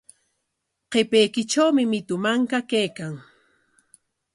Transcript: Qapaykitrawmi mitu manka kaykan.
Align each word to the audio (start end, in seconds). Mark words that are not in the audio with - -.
Qapaykitrawmi 0.91 1.83
mitu 1.91 2.15
manka 2.23 2.59
kaykan. 2.69 3.15